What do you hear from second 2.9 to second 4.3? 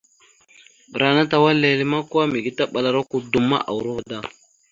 kudom ma, urova da.